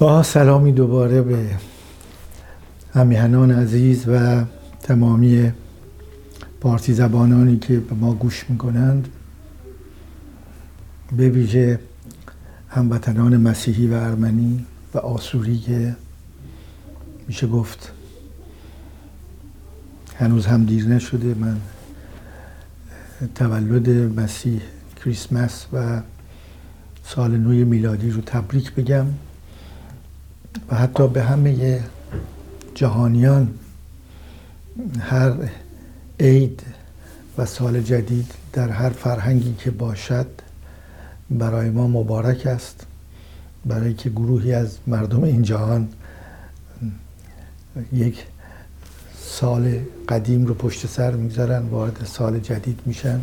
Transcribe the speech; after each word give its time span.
با 0.00 0.22
سلامی 0.22 0.72
دوباره 0.72 1.22
به 1.22 1.56
همیهنان 2.94 3.50
عزیز 3.50 4.04
و 4.08 4.44
تمامی 4.82 5.52
پارتی 6.60 6.94
زبانانی 6.94 7.58
که 7.58 7.80
به 7.80 7.94
ما 7.94 8.14
گوش 8.14 8.44
می‌کنند 8.48 9.08
به 11.16 11.28
ویژه 11.28 11.78
هموطنان 12.68 13.36
مسیحی 13.36 13.86
و 13.86 13.94
ارمنی 13.94 14.66
و 14.94 14.98
آسوری 14.98 15.58
که 15.58 15.96
میشه 17.28 17.46
گفت 17.46 17.92
هنوز 20.16 20.46
هم 20.46 20.64
دیر 20.64 20.86
نشده 20.86 21.34
من 21.34 21.56
تولد 23.34 23.90
مسیح 24.20 24.60
کریسمس 25.04 25.66
و 25.72 26.02
سال 27.04 27.36
نوی 27.36 27.64
میلادی 27.64 28.10
رو 28.10 28.20
تبریک 28.20 28.74
بگم. 28.74 29.06
و 30.70 30.76
حتی 30.76 31.08
به 31.08 31.22
همه 31.22 31.80
جهانیان 32.74 33.54
هر 35.00 35.32
عید 36.20 36.62
و 37.38 37.46
سال 37.46 37.80
جدید 37.80 38.34
در 38.52 38.68
هر 38.68 38.90
فرهنگی 38.90 39.54
که 39.54 39.70
باشد 39.70 40.26
برای 41.30 41.70
ما 41.70 41.86
مبارک 41.86 42.46
است 42.46 42.86
برای 43.66 43.94
که 43.94 44.10
گروهی 44.10 44.52
از 44.52 44.78
مردم 44.86 45.22
این 45.22 45.42
جهان 45.42 45.88
یک 47.92 48.24
سال 49.22 49.78
قدیم 50.08 50.46
رو 50.46 50.54
پشت 50.54 50.86
سر 50.86 51.10
می‌ذارن 51.10 51.62
وارد 51.62 52.04
سال 52.04 52.38
جدید 52.38 52.80
میشن. 52.86 53.20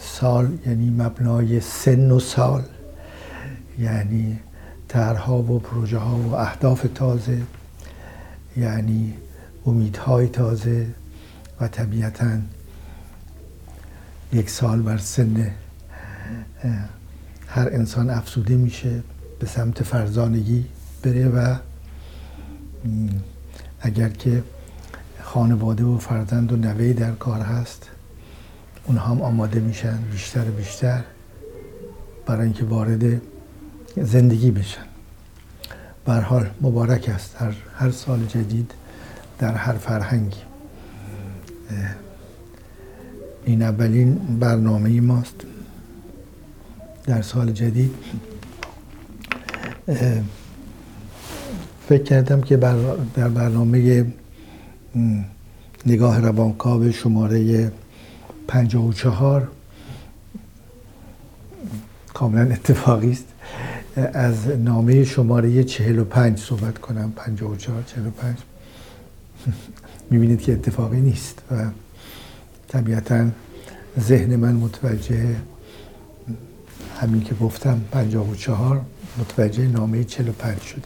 سال 0.00 0.58
یعنی 0.66 0.90
مبنای 0.90 1.60
سن 1.60 2.10
و 2.10 2.20
سال 2.20 2.62
یعنی 3.78 4.38
طرحها 4.90 5.42
و 5.42 5.58
پروژه 5.58 5.98
ها 5.98 6.16
و 6.16 6.34
اهداف 6.34 6.86
تازه 6.94 7.42
یعنی 8.56 9.14
امیدهای 9.66 10.28
تازه 10.28 10.86
و 11.60 11.68
طبیعتا 11.68 12.38
یک 14.32 14.50
سال 14.50 14.82
بر 14.82 14.98
سن 14.98 15.50
هر 17.48 17.68
انسان 17.68 18.10
افسوده 18.10 18.56
میشه 18.56 19.02
به 19.38 19.46
سمت 19.46 19.82
فرزانگی 19.82 20.64
بره 21.02 21.28
و 21.28 21.56
اگر 23.80 24.08
که 24.08 24.42
خانواده 25.22 25.84
و 25.84 25.98
فرزند 25.98 26.52
و 26.52 26.56
نوه 26.56 26.92
در 26.92 27.12
کار 27.12 27.40
هست 27.40 27.88
اونها 28.84 29.14
هم 29.14 29.22
آماده 29.22 29.60
میشن 29.60 29.98
بیشتر 30.12 30.48
و 30.48 30.52
بیشتر 30.52 31.02
برای 32.26 32.44
اینکه 32.44 32.64
وارد 32.64 33.20
زندگی 33.96 34.50
بشن. 34.50 34.82
بر 36.04 36.20
حال 36.20 36.50
مبارک 36.60 37.08
است. 37.08 37.38
در 37.40 37.52
هر 37.76 37.90
سال 37.90 38.26
جدید 38.26 38.72
در 39.38 39.54
هر 39.54 39.72
فرهنگی 39.72 40.40
این 43.44 43.62
اولین 43.62 44.14
برنامه 44.14 45.00
ماست. 45.00 45.34
در 47.06 47.22
سال 47.22 47.52
جدید. 47.52 47.94
فکر 51.88 52.02
کردم 52.02 52.40
که 52.40 52.56
در 53.14 53.28
برنامه 53.28 54.06
نگاه 55.86 56.20
روانکاو 56.20 56.92
شماره 56.92 57.72
54 58.48 59.48
کاملا 62.14 62.52
اتفاقی 62.52 63.10
است. 63.10 63.24
از 63.96 64.48
نامه 64.48 65.04
شماره 65.04 65.64
45 65.64 66.38
صحبت 66.38 66.78
کنم. 66.78 67.12
54 67.16 67.82
45 67.82 68.36
می‌بینید 70.10 70.40
که 70.40 70.52
اتفاقی 70.52 71.00
نیست 71.00 71.42
و 71.50 71.66
طبیعتا 72.68 73.26
ذهن 74.00 74.36
من 74.36 74.52
متوجه 74.52 75.36
همین 77.00 77.24
که 77.24 77.34
گفتم 77.34 77.80
54 77.90 78.80
متوجه 79.18 79.68
نامه 79.68 80.04
45 80.04 80.58
شده. 80.60 80.82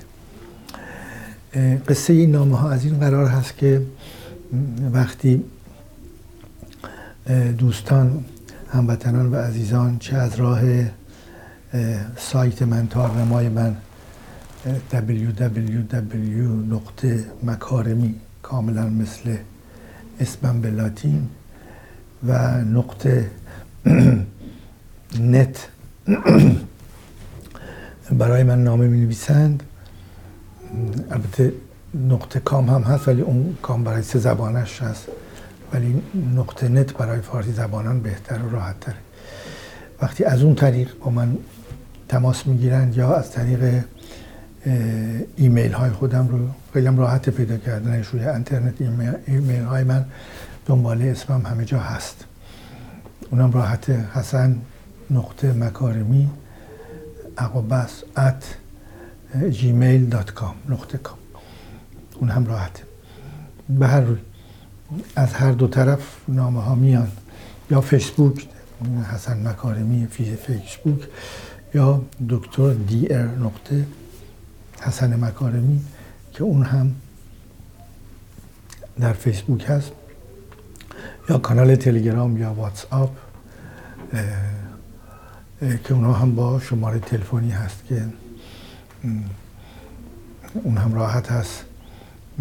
قصه 1.79 2.13
این 2.13 2.31
نامه 2.31 2.59
ها 2.59 2.71
از 2.71 2.85
این 2.85 2.99
قرار 2.99 3.27
هست 3.27 3.57
که 3.57 3.83
وقتی 4.93 5.45
دوستان 7.59 8.25
هموطنان 8.73 9.33
و 9.33 9.37
عزیزان 9.37 9.99
چه 9.99 10.17
از 10.17 10.37
راه 10.37 10.61
سایت 12.17 12.63
من 12.63 12.89
تارنمای 12.89 13.49
من 13.49 13.77
www 14.93 15.95
کاملا 18.43 18.87
مثل 18.87 19.37
اسمم 20.21 20.61
به 20.61 20.71
لاتین 20.71 21.29
و 22.27 22.65
نقطه 22.65 23.31
net 25.21 25.69
برای 28.19 28.43
من 28.43 28.65
نامه 28.65 28.87
می 28.87 29.01
نویسند 29.01 29.63
البته 31.11 31.53
نقطه 32.09 32.41
com 32.41 32.71
هم 32.71 32.83
هست 32.83 33.09
ولی 33.09 33.23
اون 33.23 33.57
com 33.63 33.85
برای 33.85 34.03
سه 34.03 34.19
زبانش 34.19 34.83
هست. 34.83 35.09
ولی 35.73 36.03
نقطه 36.35 36.69
net 36.69 36.93
برای 36.93 37.21
فارسی 37.21 37.53
زبانان 37.53 38.01
بهتر 38.01 38.43
و 38.43 38.51
راحت 38.51 38.81
تره 38.81 38.97
وقتی 40.03 40.25
از 40.25 40.43
اون 40.43 40.55
طریق 40.55 40.99
با 40.99 41.11
من 41.11 41.39
تماس 42.09 42.47
می‌گیرند 42.47 42.97
یا 42.97 43.15
از 43.15 43.31
طریق 43.31 43.85
ایمیل 45.37 45.73
های 45.73 45.91
خودم 45.91 46.29
رو 46.29 46.39
خیلی 46.73 46.97
راحت 46.97 47.31
پیدا 47.31 47.57
کردنش 47.57 48.07
روی 48.07 48.29
اینترنت. 48.29 48.75
ایمیل 49.27 49.63
های 49.63 49.85
من 49.85 50.05
دنبال 50.67 51.03
اسمم 51.03 51.47
همه 51.47 51.65
جا 51.65 51.79
هست. 51.79 52.25
اونم 53.31 53.53
راحت 53.53 53.91
حسن 53.91 54.57
نقطه 55.11 55.53
مکارمی 55.53 56.31
arobase 57.39 58.03
at 58.17 58.45
Gmail 59.51 60.07
dot 60.07 60.31
com 60.31 60.55
نقطه 60.69 60.99
com 60.99 61.19
اون 62.15 62.29
هم 62.31 62.47
راحته. 62.47 62.83
به 63.69 63.87
هر 63.87 64.01
روی 64.01 64.19
از 65.17 65.33
هر 65.33 65.53
دو 65.53 65.69
طرف 65.69 66.01
نامه 66.29 66.63
ها 66.63 66.75
میان. 66.75 67.09
یا 67.71 67.81
فیسبوک 67.81 68.49
حسن 69.13 69.49
مکارمی 69.49 70.07
فی 70.07 70.37
فیسبوک. 70.37 71.09
یا 71.75 72.03
دکتر 72.29 72.73
دی 72.73 73.07
ار 73.15 73.29
نقطه 73.29 73.87
حسن 74.81 75.25
مکارمی 75.25 75.81
که 76.33 76.45
اون 76.45 76.63
هم 76.63 76.95
در 79.01 79.13
فیسبوک 79.13 79.65
هست 79.69 79.93
یا 81.29 81.39
کانال 81.39 81.77
تلگرام 81.77 82.37
یا 82.37 82.53
واتس 82.53 82.85
آپ 82.91 83.11
که 85.85 85.95
اونها 85.95 86.13
هم 86.13 86.35
با 86.35 86.61
شماره 86.61 86.99
تلفنی 86.99 87.51
هست 87.51 87.85
که 87.89 88.05
اون 90.55 90.77
هم 90.77 90.95
راحت 90.95 91.33
هست. 91.33 91.65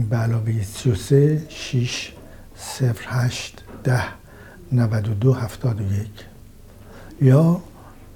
به 0.10 0.16
علاوه 0.16 0.64
33 0.64 1.46
6 1.50 2.14
08 3.08 3.64
10 3.84 4.04
92 4.72 5.34
71 5.34 6.08
یا 7.22 7.62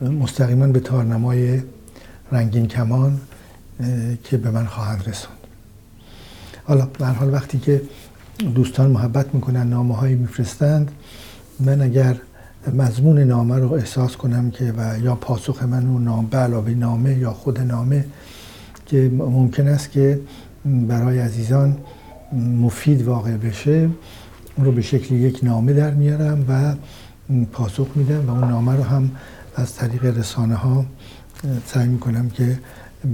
مستقیما 0.02 0.68
به 0.68 0.80
تارنمای 0.80 1.62
رنگین 2.32 2.68
کمان 2.68 3.20
که 4.24 4.38
به 4.38 4.52
من 4.52 4.66
خواهند 4.66 5.04
رسوند 5.08 5.38
حالا 6.64 6.86
به 6.86 7.06
حال 7.06 7.34
وقتی 7.34 7.60
که 7.60 7.82
دوستان 8.56 8.92
محبت 8.92 9.36
می‌کنن 9.36 9.70
نامه 9.70 9.96
هایی 9.96 10.16
میفرستند 10.16 10.92
من 11.60 11.82
اگر 11.82 12.16
مضمون 12.74 13.20
نامه 13.20 13.56
رو 13.56 13.74
احساس 13.74 14.18
کنم 14.18 14.52
که 14.52 14.74
و 14.78 15.00
یا 15.00 15.16
پاسخ 15.16 15.64
من 15.64 15.88
اون 15.88 16.04
نام 16.04 16.26
به 16.26 16.38
علاوه 16.38 16.70
نامه 16.70 17.18
یا 17.18 17.34
خود 17.34 17.60
نامه 17.60 18.06
که 18.86 19.12
ممکن 19.18 19.68
است 19.68 19.92
که 19.92 20.20
برای 20.66 21.20
عزیزان 21.20 21.78
مفید 22.34 23.02
واقع 23.02 23.38
بشه 23.38 23.90
اون 24.56 24.66
رو 24.66 24.72
به 24.72 24.82
شکل 24.82 25.16
یک 25.16 25.40
نامه 25.44 25.74
در 25.74 25.94
میارم 25.94 26.46
و 26.50 26.76
پاسخ 27.52 27.88
میدم 27.96 28.30
و 28.30 28.32
اون 28.32 28.50
نامه 28.50 28.76
رو 28.76 28.84
هم 28.84 29.12
از 29.58 29.76
طریق 29.76 30.06
رسانه 30.18 30.56
ها 30.56 30.86
سعی 31.66 31.88
می‌کنم 31.88 32.30
که 32.30 32.60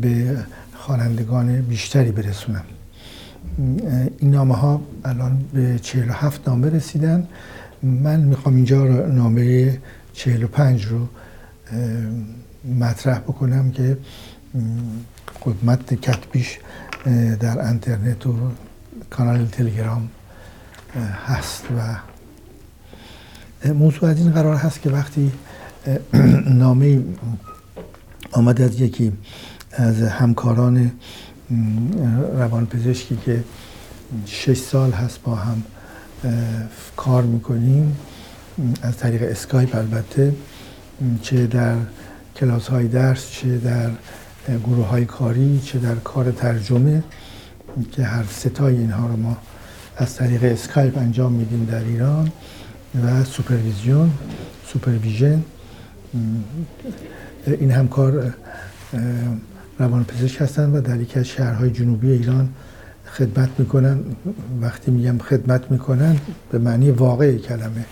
به 0.01 0.37
خوانندگان 0.73 1.61
بیشتری 1.61 2.11
برسونم. 2.11 2.63
این 4.19 4.31
نامه 4.31 4.55
ها 4.55 4.81
الان 5.05 5.45
به 5.53 5.79
47 5.79 6.47
نامه 6.47 6.69
رسیدن. 6.69 7.27
من 7.83 8.19
می‌خوام 8.19 8.55
اینجا 8.55 8.85
نامه 9.07 9.77
45 10.13 10.85
رو 10.85 11.07
مطرح 12.79 13.19
بکنم 13.19 13.71
که 13.71 13.97
خدمت 15.39 15.93
کتبیش 15.93 16.59
در 17.39 17.67
انترنت 17.67 18.27
و 18.27 18.35
کانال 19.09 19.45
تلگرام 19.45 20.09
هست 21.25 21.63
و 21.77 21.95
موضوع 23.73 24.09
از 24.09 24.17
این 24.17 24.31
قرار 24.31 24.55
هست 24.55 24.81
که 24.81 24.89
وقتی 24.89 25.31
نامه 26.45 27.03
آمد 28.31 28.61
از 28.61 28.81
یکی 28.81 29.11
از 29.71 30.01
همکاران 30.01 30.91
روانپزشکی 32.37 33.17
که 33.25 33.43
شش 34.25 34.57
سال 34.57 34.91
هست 34.91 35.21
با 35.23 35.35
هم 35.35 35.63
کار 36.95 37.23
می‌کنیم. 37.23 37.97
از 38.81 38.97
طریق 38.97 39.23
اسکایپ 39.23 39.75
البته 39.75 40.35
چه 41.21 41.47
در 41.47 41.75
کلاس 42.35 42.67
های 42.67 42.87
درس 42.87 43.31
چه 43.31 43.57
در 43.57 43.89
گروه 44.65 44.87
های 44.87 45.05
کاری 45.05 45.61
چه 45.65 45.79
در 45.79 45.95
کار 45.95 46.31
ترجمه 46.31 47.03
که 47.91 48.03
هر 48.03 48.23
ستای 48.23 48.77
اینها 48.77 49.07
رو 49.07 49.17
ما 49.17 49.37
از 49.97 50.15
طریق 50.15 50.43
اسکایپ 50.43 50.97
انجام 50.97 51.31
میدیم 51.31 51.65
در 51.65 51.83
ایران. 51.83 52.31
و 53.01 53.23
supervision 53.23 54.11
supervision. 54.67 55.43
این 57.45 57.71
همکار 57.71 58.33
روان 59.79 60.03
پزشک 60.03 60.41
هستن 60.41 60.69
و 60.69 60.81
در 60.81 61.01
یکی 61.01 61.19
از 61.19 61.25
شهرهای 61.25 61.71
جنوبی 61.71 62.11
ایران 62.11 62.49
خدمت 63.05 63.49
می‌کنن. 63.57 63.99
وقتی 64.61 64.91
میگم 64.91 65.17
خدمت 65.17 65.71
می‌کنن 65.71 66.17
به 66.51 66.57
معنی 66.57 66.91
واقعی 66.91 67.39
کلمه 67.39 67.85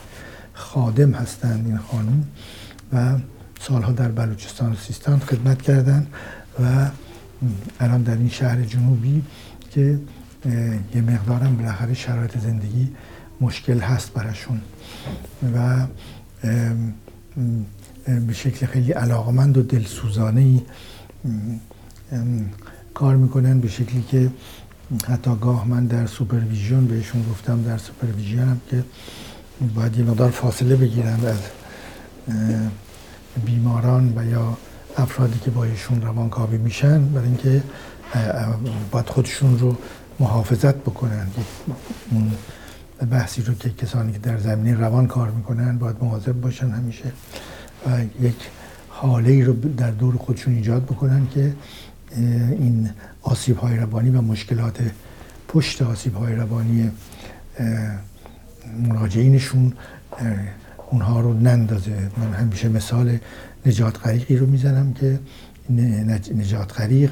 خادم 0.53 1.11
هستند 1.11 1.65
این 1.65 1.77
خانم 1.77 2.23
و 2.93 3.19
سالها 3.59 3.91
در 3.91 4.07
بلوچستان 4.07 4.71
و 4.71 4.75
سیستان 4.75 5.19
خدمت 5.19 5.61
کردن 5.61 6.07
و 6.63 6.89
الان 7.79 8.01
در 8.01 8.15
این 8.15 8.29
شهر 8.29 8.61
جنوبی 8.61 9.23
که 9.71 9.99
یه 10.95 11.01
مقدارم 11.01 11.57
بالاخره 11.57 11.93
شرایط 11.93 12.37
زندگی 12.37 12.91
مشکل 13.41 13.79
هست 13.79 14.13
براشون 14.13 14.61
و 15.55 15.85
به 18.05 18.33
شکل 18.33 18.65
خیلی 18.65 18.91
علاقمند 18.91 19.57
و 19.57 19.61
دلسوزانه 19.61 20.61
کار 22.93 23.15
می‌کنن 23.15 23.59
به 23.59 23.67
شکلی 23.67 24.01
که 24.11 24.29
حتی 25.07 25.31
گاه 25.41 25.67
من 25.67 25.85
در 25.85 26.05
supervision 26.05 26.87
بهشون 26.87 27.25
گفتم 27.31 27.63
در 27.63 27.77
supervision 27.77 28.57
که 28.69 28.83
باید 29.75 29.97
یه 29.97 30.03
مقدار 30.03 30.31
فاصله 30.31 30.75
بگیرن 30.75 31.19
از 31.25 31.39
بیماران 33.45 34.13
و 34.15 34.25
یا 34.25 34.57
افرادی 34.97 35.39
که 35.39 35.51
با 35.51 35.63
ایشون 35.63 36.01
روانکاوی 36.01 36.57
میشن 36.57 37.05
برای 37.05 37.27
اینکه 37.27 37.63
باید 38.91 39.09
خودشون 39.09 39.59
رو 39.59 39.75
محافظت 40.19 40.75
بکنن. 40.75 41.27
بحثی 43.09 43.41
رو 43.41 43.53
که 43.53 43.69
کسانی 43.69 44.11
که 44.11 44.19
در 44.19 44.37
زمینه 44.37 44.79
روان 44.79 45.07
کار 45.07 45.31
می‌کنن 45.31 45.77
باید 45.77 45.95
مواظب 46.01 46.33
باشن 46.33 46.69
همیشه 46.69 47.05
و 47.87 48.01
یک 48.21 48.35
حاله 48.89 49.31
ای 49.31 49.43
رو 49.43 49.53
در 49.53 49.91
دور 49.91 50.17
خودشون 50.17 50.53
ایجاد 50.53 50.83
بکنن 50.83 51.27
که 51.33 51.53
این 52.15 52.89
آسیب 53.21 53.57
های 53.57 53.77
روانی 53.77 54.09
و 54.09 54.21
مشکلات 54.21 54.79
پشت 55.47 55.81
آسیب 55.81 56.15
های 56.15 56.35
روانی 56.35 56.91
مراجعینشون 58.87 59.73
اونها 60.91 61.21
رو 61.21 61.33
نندازه. 61.33 62.09
من 62.17 62.33
همیشه 62.33 62.69
مثال 62.69 63.17
نجات 63.65 64.07
غریقی 64.07 64.37
رو 64.37 64.45
می‌زنم 64.45 64.93
که 64.93 65.19
نجات 66.35 66.79
غریق 66.79 67.11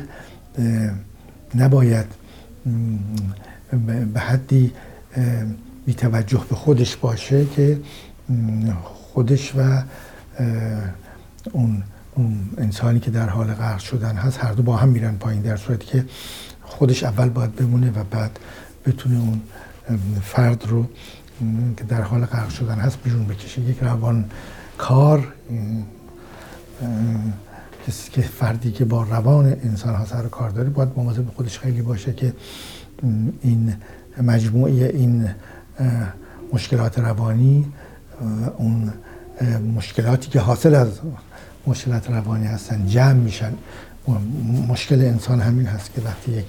نباید 1.55 2.05
به 4.13 4.19
حدی 4.19 4.71
بی 5.89 5.95
توجه 5.95 6.45
به 6.49 6.55
خودش 6.55 6.95
باشه 6.95 7.45
که 7.55 7.79
خودش 8.83 9.53
و 9.55 9.83
اون 11.51 11.83
انسانی 12.57 12.99
که 12.99 13.11
در 13.11 13.29
حال 13.29 13.47
غرق 13.53 13.79
شدن 13.79 14.15
هست 14.15 14.43
هر 14.43 14.51
دو 14.51 14.63
با 14.63 14.77
هم 14.77 14.89
میرن 14.89 15.15
پایین 15.15 15.41
در 15.41 15.57
صورتی 15.57 15.85
که 15.87 16.05
خودش 16.61 17.03
اول 17.03 17.29
باید 17.29 17.55
بمونه 17.55 17.91
و 17.91 18.03
بعد 18.03 18.39
بتونه 18.85 19.19
اون 19.19 19.41
فرد 20.21 20.65
رو 20.67 20.85
که 21.77 21.83
در 21.83 22.01
حال 22.01 22.25
غرق 22.25 22.49
شدن 22.49 22.75
هست 22.75 22.97
بیرون 23.03 23.25
بکشه. 23.25 23.61
یک 23.61 23.77
روان 23.81 24.25
کار 24.77 25.33
که 28.11 28.21
فردی 28.21 28.71
که 28.71 28.85
با 28.85 29.03
روان 29.03 29.45
انسان 29.45 29.95
ها 29.95 30.05
سر 30.05 30.27
کار 30.27 30.49
داره 30.49 30.69
باید 30.69 30.89
مواظب 30.95 31.29
خودش 31.29 31.59
خیلی 31.59 31.81
باشه 31.81 32.13
که 32.13 32.33
این 33.41 33.75
مجموعه 34.21 34.73
این 34.73 35.29
مشکلات 36.53 36.99
روانی 36.99 37.65
اون 38.57 38.93
مشکلاتی 39.75 40.29
که 40.29 40.39
حاصل 40.39 40.75
از 40.75 40.99
مشکلات 41.67 42.09
روانی 42.09 42.45
هستن 42.45 42.87
جمع 42.87 43.13
میشن. 43.13 43.53
مشکل 44.67 45.01
انسان 45.01 45.41
همین 45.41 45.65
هست 45.65 45.93
که 45.93 46.01
وقتی 46.01 46.31
یک 46.31 46.45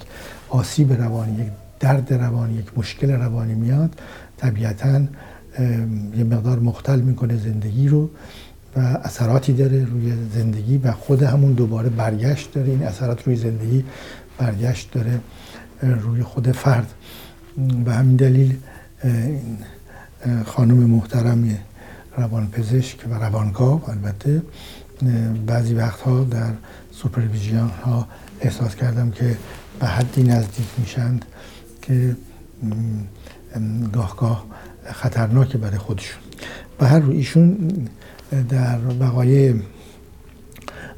آسیب 0.49 0.93
روانی 0.93 1.41
یک 1.41 1.47
درد 1.79 2.13
روانی 2.13 2.53
یک 2.53 2.77
مشکل 2.77 3.11
روانی 3.11 3.53
میاد 3.53 3.99
طبیعتا 4.37 5.01
یه 6.17 6.23
مقدار 6.23 6.59
مختل 6.59 7.01
می‌کنه 7.01 7.37
زندگی 7.37 7.87
رو 7.87 8.09
و 8.75 8.79
اثراتی 8.79 9.53
داره 9.53 9.85
روی 9.85 10.13
زندگی 10.33 10.77
و 10.77 10.91
خود 10.91 11.23
همون 11.23 11.53
دوباره 11.53 11.89
برگشت 11.89 12.53
داره. 12.53 12.69
این 12.69 12.83
اثرات 12.83 13.27
روی 13.27 13.35
زندگی 13.35 13.83
برگشت 14.37 14.91
داره 14.91 15.19
روی 15.81 16.23
خود 16.23 16.51
فرد. 16.51 16.93
به 17.85 17.93
همین 17.93 18.15
دلیل 18.15 18.57
خانم 20.45 20.77
محترم 20.77 21.57
روانپزشک 22.17 22.97
و 23.09 23.13
روانکاو 23.13 23.89
البته 23.89 24.41
بعضی 25.45 25.73
وقتها 25.73 26.23
در 26.23 26.53
سوپرویژن 26.91 27.67
ها 27.67 28.07
احساس 28.41 28.75
کردم 28.75 29.11
که 29.11 29.37
به 29.79 29.87
حدی 29.87 30.23
نزدیک 30.23 30.67
میشند 30.77 31.25
که 31.81 32.15
گاه 33.93 34.15
گاه 34.15 34.45
خطرناک 34.93 35.57
برای 35.57 35.77
خودشون. 35.77 36.21
به 36.79 36.87
هر 36.87 36.99
روی 36.99 37.17
ایشون 37.17 37.71
در 38.49 38.79
وقایع 38.99 39.55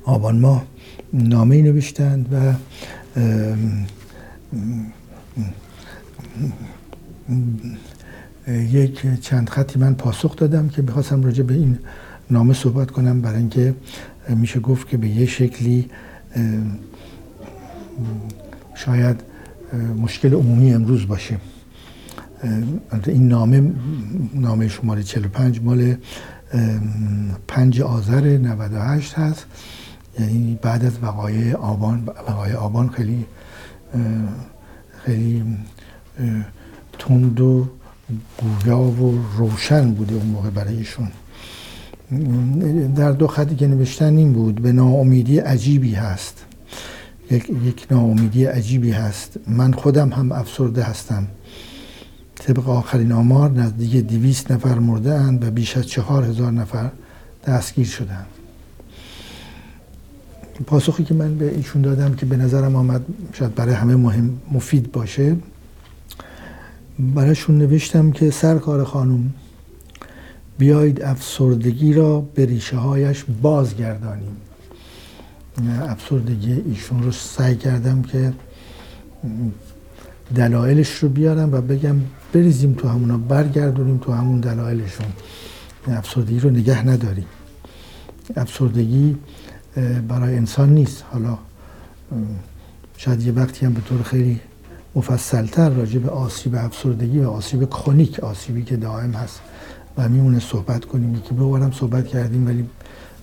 آبان 0.03 0.39
ماه 0.39 0.65
نامه 1.13 1.61
نوشتند 1.61 2.33
و 2.33 2.53
یک 8.47 9.19
چند 9.21 9.49
خطی 9.49 9.79
من 9.79 9.93
پاسخ 9.93 10.35
دادم 10.35 10.67
که 10.67 10.81
بخواستم 10.81 11.23
راجع 11.23 11.43
به 11.43 11.53
این 11.53 11.79
نامه 12.31 12.53
صحبت 12.53 12.91
کنم 12.91 13.21
برای 13.21 13.37
اینکه 13.37 13.73
میشه 14.29 14.59
گفت 14.59 14.87
که 14.87 14.97
به 14.97 15.07
یه 15.07 15.25
شکلی 15.25 15.89
شاید 18.75 19.21
مشکل 20.01 20.33
عمومی 20.33 20.73
امروز 20.73 21.07
باشه. 21.07 21.37
این 23.07 23.27
نامه 23.27 23.73
نامه 24.33 24.67
شماره 24.67 25.03
45 25.03 25.61
مال 25.61 25.95
5 27.47 27.81
آذر 27.81 28.37
98 28.37 29.13
هست. 29.13 29.45
یعنی 30.19 30.59
بعد 30.61 30.85
از 30.85 30.93
وقایع 31.01 31.55
آبان 31.55 32.03
وقایع 32.27 32.55
آبان 32.55 32.89
خیلی 32.89 33.25
خیلی 35.05 35.43
تند 36.99 37.41
و 37.41 37.67
گویا 38.37 38.79
و 38.79 39.25
روشن 39.37 39.91
بوده 39.91 40.15
اون 40.15 40.25
موقع 40.25 40.49
برایشون 40.49 41.07
در 42.95 43.11
دو 43.11 43.27
خطی 43.27 43.55
که 43.55 43.67
نوشتن 43.67 44.17
این 44.17 44.33
بود 44.33 44.61
به 44.61 44.71
ناامیدی 44.71 45.37
عجیبی 45.37 45.93
هست. 45.93 46.45
یک, 47.31 47.49
یک 47.49 47.87
ناامیدی 47.91 48.45
عجیبی 48.45 48.91
هست. 48.91 49.37
من 49.47 49.73
خودم 49.73 50.09
هم 50.09 50.31
افسرده 50.31 50.83
هستم. 50.83 51.27
طبق 52.35 52.69
آخرین 52.69 53.11
آمار 53.11 53.51
نزدیک 53.51 53.95
دویست 53.95 54.51
نفر 54.51 54.79
مرده 54.79 55.13
اند 55.13 55.47
و 55.47 55.51
بیش 55.51 55.77
از 55.77 55.87
چهار 55.87 56.23
هزار 56.23 56.51
نفر 56.51 56.89
دستگیر 57.47 57.85
شدند 57.85 58.25
پاسخی 60.67 61.03
که 61.03 61.13
من 61.13 61.37
به 61.37 61.55
ایشون 61.55 61.81
دادم 61.81 62.15
که 62.15 62.25
به 62.25 62.37
نظرم 62.37 62.75
آمد 62.75 63.05
شاید 63.33 63.55
برای 63.55 63.73
همه 63.73 63.95
مهم 63.95 64.39
مفید 64.51 64.91
باشه 64.91 65.35
برایشون 66.99 67.57
نوشتم 67.57 68.11
که 68.11 68.31
سرکار 68.31 68.83
خانم 68.83 69.33
بیایید 70.57 71.01
افسردگی 71.01 71.93
را 71.93 72.21
به 72.21 72.45
ریشه 72.45 72.77
هایش 72.77 73.25
بازگردانیم. 73.41 74.37
افسردگی 75.81 76.53
ایشون 76.53 77.03
رو 77.03 77.11
سعی 77.11 77.55
کردم 77.55 78.01
که 78.01 78.33
دلایلش 80.35 80.89
رو 80.89 81.09
بیارم 81.09 81.53
و 81.53 81.61
بگم 81.61 81.95
بریزیم 82.33 82.73
تو 82.73 82.87
همونا 82.87 83.17
برگردونیم 83.17 83.97
تو 83.97 84.11
همون 84.11 84.39
دلایلشون. 84.39 85.05
افسردگی 85.87 86.39
رو 86.39 86.49
نگه 86.49 86.87
نداریم. 86.87 87.25
افسردگی 88.35 89.17
برای 90.07 90.37
انسان 90.37 90.69
نیست. 90.69 91.03
حالا 91.11 91.37
شاید 92.97 93.21
یه 93.21 93.31
وقتی 93.31 93.65
هم 93.65 93.73
به 93.73 93.81
طور 93.81 94.03
خیلی 94.03 94.39
مفصلتر 94.95 95.69
راجع 95.69 95.99
به 95.99 96.09
آسیب 96.09 96.55
افسردگی 96.55 97.19
و 97.19 97.29
آسیب 97.29 97.69
کرونیک 97.69 98.19
آسیبی 98.19 98.63
که 98.63 98.77
دائم 98.77 99.11
هست. 99.11 99.41
و 99.97 100.09
میمونه 100.09 100.39
صحبت 100.39 100.85
کنیم. 100.85 101.15
یکی 101.15 101.33
بارم 101.35 101.71
صحبت 101.71 102.07
کردیم 102.07 102.47
ولی 102.47 102.65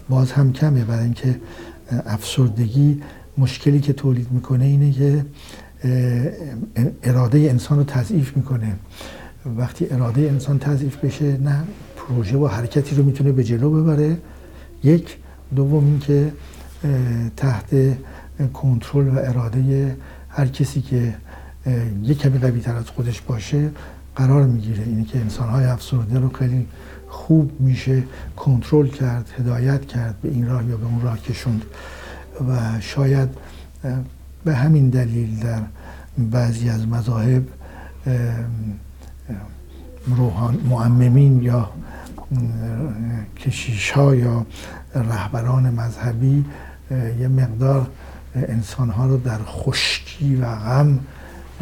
باز 0.09 0.33
هم 0.33 0.53
کمه. 0.53 0.85
برای 0.85 1.05
اینکه 1.05 1.41
افسردگی 2.07 3.03
مشکلی 3.39 3.81
که 3.81 3.93
تولید 3.93 4.27
می‌کنه 4.31 4.65
اینه 4.65 4.93
که 4.93 5.25
اراده 7.03 7.39
انسان 7.39 7.79
رو 7.79 7.85
تضعیف 7.85 8.37
می‌کنه. 8.37 8.77
وقتی 9.57 9.87
اراده 9.91 10.21
انسان 10.21 10.59
تضعیف 10.59 10.97
بشه 10.97 11.39
نه 11.39 11.65
پروژه 11.97 12.37
و 12.37 12.47
حرکتی 12.47 12.97
رو 12.97 13.05
می‌تونه 13.05 13.33
به 13.33 13.45
جلو 13.45 13.71
ببره. 13.71 14.19
یک. 14.85 15.17
دوم 15.57 15.85
اینکه 15.85 16.33
تحت 17.37 17.97
کنترل 18.53 19.09
و 19.09 19.19
اراده 19.19 19.97
هر 20.29 20.47
کسی 20.47 20.81
که 20.81 21.15
یک 22.03 22.19
کمی 22.19 22.39
قوی 22.39 22.61
تر 22.61 22.77
از 22.77 22.91
خودش 22.91 23.21
باشه 23.21 23.71
قرار 24.17 24.47
می‌گیره. 24.47 24.85
اینه 24.85 25.05
که 25.05 25.19
انسان 25.19 25.49
های 25.49 25.65
افسرده 25.65 26.19
رو 26.19 26.29
خیلی 26.29 26.67
خوب 27.09 27.61
میشه 27.61 28.03
کنترل 28.37 28.87
کرد 28.87 29.31
هدایت 29.39 29.87
کرد 29.87 30.21
به 30.23 30.29
این 30.29 30.49
راه 30.49 30.65
یا 30.65 30.77
به 30.77 30.87
اون 30.87 31.01
راه 31.03 31.19
کشوند. 31.19 31.65
و 32.49 32.81
شاید 32.81 33.29
به 34.45 34.55
همین 34.55 34.91
دلیل 34.91 35.41
در 35.41 35.63
بعضی 36.19 36.69
از 36.69 36.89
مذاهب 36.89 37.43
روحان 40.07 40.59
معممین 40.69 41.43
یا 41.43 41.71
کشیش 43.37 43.91
ها 43.91 44.15
یا 44.15 44.47
رهبران 44.95 45.71
مذهبی 45.71 46.45
یه 47.21 47.29
مقدار 47.29 47.91
انسان 48.35 48.91
ها 48.91 49.07
رو 49.07 49.17
در 49.17 49.39
خشکی 49.45 50.37
و 50.37 50.55
غم 50.55 50.99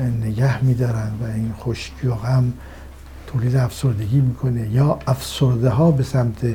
نگه 0.01 0.65
میدارن 0.65 1.11
و 1.21 1.25
این 1.25 1.53
خشکی 1.61 2.07
و 2.07 2.15
غم 2.15 2.53
تولید 3.27 3.57
افسردگی 3.57 4.21
می‌کنه 4.21 4.69
یا 4.69 4.99
افسرده 5.07 5.69
ها 5.69 5.91
به 5.91 6.03
سمت 6.03 6.55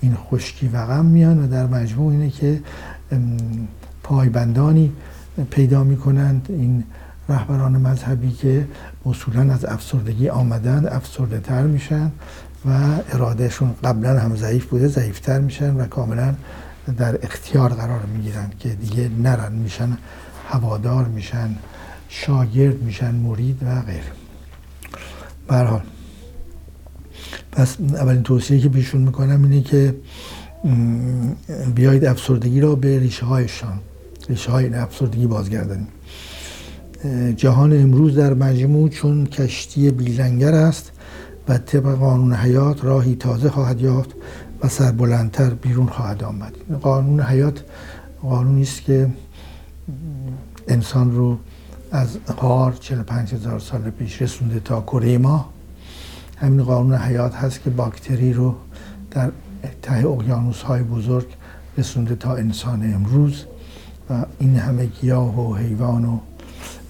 این 0.00 0.14
خشکی 0.14 0.68
و 0.68 0.86
غم 0.86 1.06
میان 1.06 1.44
و 1.44 1.46
در 1.46 1.66
مجموع 1.66 2.12
اینه 2.12 2.30
که 2.30 2.60
پایبندانی 4.02 4.92
پیدا 5.50 5.84
می‌کنند. 5.84 6.46
این 6.48 6.84
رهبران 7.28 7.72
مذهبی 7.72 8.32
که 8.32 8.68
اصولا 9.06 9.54
از 9.54 9.64
افسردگی 9.64 10.28
آمدن 10.28 10.88
افسرده 10.88 11.40
تر 11.40 11.62
میشن 11.62 12.10
و 12.66 12.70
ارادهشون 13.12 13.74
قبلا 13.84 14.20
هم 14.20 14.36
ضعیف 14.36 14.66
بوده 14.66 14.88
ضعیفتر 14.88 15.40
میشن 15.40 15.76
و 15.76 15.86
کاملا 15.86 16.34
در 16.96 17.24
اختیار 17.24 17.72
قرار 17.72 18.00
می‌گیرن 18.06 18.50
که 18.58 18.68
دیگه 18.68 19.10
نرن 19.22 19.52
میشن 19.52 19.98
هوادار 20.48 21.04
میشن. 21.04 21.54
شاگرد 22.16 22.82
میشن 22.82 23.14
مرید 23.14 23.62
و 23.62 23.82
غیره. 23.82 24.12
برحال 25.48 25.82
پس 27.52 27.76
اولین 27.80 28.22
توصیه 28.22 28.60
که 28.60 28.68
بیشون 28.68 29.00
می‌کنم 29.00 29.42
اینه 29.42 29.62
که 29.62 29.94
بیایید 31.74 32.04
افسردگی 32.04 32.60
را 32.60 32.74
به 32.74 32.98
ریشه 32.98 33.26
هایشان 33.26 33.80
ریشه 34.28 34.50
های 34.50 34.64
این 34.64 34.74
افسردگی 34.74 35.26
بازگردانیم. 35.26 35.88
جهان 37.36 37.72
امروز 37.72 38.14
در 38.16 38.34
مجموع 38.34 38.88
چون 38.88 39.26
کشتی 39.26 39.90
بیلنگر 39.90 40.54
است 40.54 40.92
و 41.48 41.58
طبق 41.58 41.94
قانون 41.94 42.34
حیات 42.34 42.84
راهی 42.84 43.14
تازه 43.14 43.50
خواهد 43.50 43.80
یافت 43.80 44.10
و 44.62 44.68
سربلندتر 44.68 45.50
بیرون 45.50 45.86
خواهد 45.86 46.24
آمد. 46.24 46.52
قانون 46.82 47.20
حیات 47.20 47.64
قانونی 48.22 48.62
است 48.62 48.82
که 48.82 49.10
انسان 50.68 51.12
رو 51.12 51.38
از 51.94 52.18
غار 52.36 52.72
45 52.72 53.34
هزار 53.34 53.58
سال 53.58 53.90
پیش 53.90 54.22
رسونده 54.22 54.60
تا 54.60 54.80
کره 54.80 55.18
ما. 55.18 55.50
همین 56.36 56.64
قانون 56.64 56.94
حیات 56.94 57.34
هست 57.34 57.62
که 57.62 57.70
باکتری 57.70 58.32
رو 58.32 58.54
در 59.10 59.30
ته 59.82 60.08
اقیانوس 60.08 60.62
های 60.62 60.82
بزرگ 60.82 61.26
رسونده 61.78 62.14
تا 62.14 62.36
انسان 62.36 62.94
امروز 62.94 63.44
و 64.10 64.24
این 64.38 64.56
همه 64.56 64.86
گیاه 64.86 65.40
و 65.40 65.54
حیوان 65.54 66.04
و 66.04 66.18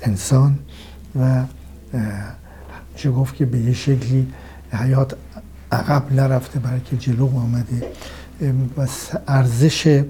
انسان 0.02 0.58
و 1.20 1.44
چه 2.96 3.11
گفت 3.11 3.34
که 3.34 3.44
به 3.44 3.58
یه 3.58 3.73
شکلی 3.73 4.32
حیات 4.70 5.16
عقب 5.73 6.12
نرفته 6.12 6.58
برای 6.58 6.80
که 6.80 6.96
جلو 6.96 7.26
آمده. 7.26 7.92
و 8.76 8.87
ارزش 9.26 10.04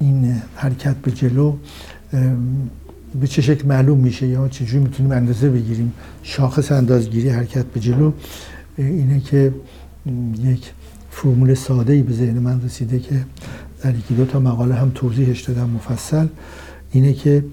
این 0.00 0.42
حرکت 0.54 0.96
به 0.96 1.10
جلو 1.10 1.56
به 3.20 3.26
چه 3.26 3.42
شکل 3.42 3.66
معلوم 3.66 3.98
میشه 3.98 4.26
یا 4.26 4.48
چجوری 4.48 4.84
می‌تونیم 4.84 5.12
اندازه 5.12 5.50
بگیریم؟ 5.50 5.92
شاخص 6.22 6.72
اندازگیری 6.72 7.28
حرکت 7.28 7.64
به 7.64 7.80
جلو 7.80 8.12
اینه 8.76 9.20
که 9.20 9.54
یک 10.42 10.72
فرمول 11.10 11.54
ساده 11.54 11.92
ای 11.92 12.02
به 12.02 12.12
ذهن 12.12 12.38
من 12.38 12.62
رسیده 12.62 12.98
که 12.98 13.24
در 13.82 13.94
یکی 13.94 14.14
دو 14.14 14.24
تا 14.24 14.40
مقاله 14.40 14.74
هم 14.74 14.90
توضیحش 14.94 15.40
دادم 15.40 15.70
مفصل. 15.70 16.26
اینه 16.92 17.12
که 17.12 17.44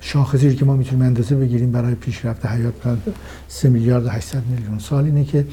شاخصی 0.00 0.54
که 0.54 0.64
ما 0.64 0.76
می‌تونیم 0.76 1.04
اندازه 1.04 1.36
بگیریم 1.36 1.72
برای 1.72 1.94
پیشرفت 1.94 2.46
حیات 2.46 2.74
سه 3.48 3.68
میلیارد 3.68 4.06
و 4.06 4.08
800 4.08 4.42
میلیون 4.46 4.78
سال 4.78 5.04
اینه 5.04 5.24
که 5.24 5.46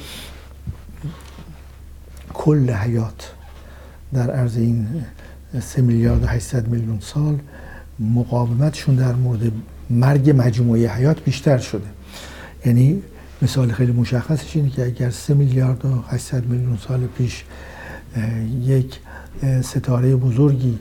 کل 2.34 2.70
حیات 2.70 3.32
در 4.12 4.30
عرض 4.30 4.56
این 4.56 4.86
سه 5.60 5.82
میلیارد 5.82 6.22
و 6.22 6.26
800 6.26 6.68
میلیون 6.68 6.98
سال 7.00 7.38
مقاومتشون 7.98 8.94
در 8.94 9.12
مورد 9.12 9.52
مرگ 9.90 10.34
مجموعه 10.36 10.88
حیات 10.88 11.24
بیشتر 11.24 11.58
شده. 11.58 11.86
یعنی 12.66 13.02
مثال 13.42 13.72
خیلی 13.72 13.92
مشخصش 13.92 14.56
اینه 14.56 14.70
که 14.70 14.84
اگر 14.84 15.10
سه 15.10 15.34
میلیارد 15.34 15.84
و 15.84 16.04
800 16.08 16.46
میلیون 16.46 16.76
سال 16.76 17.06
پیش 17.06 17.44
یک 18.64 19.00
ستاره 19.62 20.16
بزرگی 20.16 20.78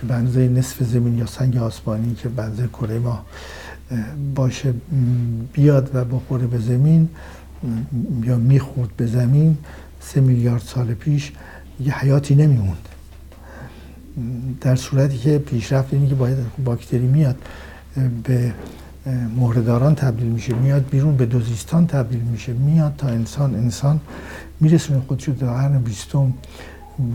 که 0.00 0.06
بنزه 0.08 0.48
نصف 0.48 0.82
زمین 0.82 1.18
یا 1.18 1.26
سنگ 1.26 1.56
آسمانی 1.56 2.14
که 2.14 2.28
بنزه 2.28 2.68
کره 2.68 2.98
ما 2.98 3.24
باشه 4.34 4.74
بیاد 5.52 5.90
و 5.94 6.04
بخوره 6.04 6.46
به 6.46 6.58
زمین 6.58 7.08
یا 8.22 8.36
می‌خورد 8.36 8.96
به 8.96 9.06
زمین 9.06 9.56
سه 10.00 10.20
میلیارد 10.20 10.62
سال 10.62 10.94
پیش 10.94 11.32
یه 11.80 11.98
حیاتی 11.98 12.34
نمیموند. 12.34 12.88
در 14.60 14.76
صورتی 14.76 15.18
که 15.18 15.38
پیشرفت 15.38 15.94
اینه 15.94 16.08
که 16.08 16.14
باید 16.14 16.38
باکتری 16.64 17.06
میاد 17.06 17.36
به 18.24 18.52
مهرداران 19.36 19.94
تبدیل 19.94 20.26
میشه 20.26 20.54
میاد 20.54 20.88
بیرون 20.90 21.16
به 21.16 21.26
دوزیستان 21.26 21.86
تبدیل 21.86 22.20
میشه 22.20 22.52
میاد 22.52 22.94
تا 22.98 23.08
انسان 23.08 23.54
انسان 23.54 24.00
میرسونه 24.60 25.00
خودشو 25.00 25.32
در 25.32 25.46
قرن 25.46 25.78
بیستم 25.78 26.34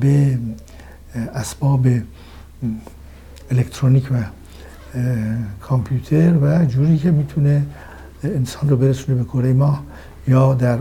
به 0.01 0.39
اسباب 1.36 1.88
الکترونیک 3.51 4.12
و 4.12 4.15
کامپیوتر 5.62 6.34
و 6.41 6.65
جوری 6.65 6.98
که 6.98 7.12
می‌تونه 7.12 7.65
انسان 8.24 8.70
رو 8.70 8.77
برسونه 8.77 9.17
به 9.17 9.24
کره 9.24 9.53
ماه 9.53 9.84
یا 10.27 10.53
در 10.53 10.79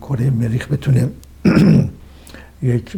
کره 0.00 0.30
مریخ 0.30 0.72
بتونه 0.72 1.08
یک 2.62 2.96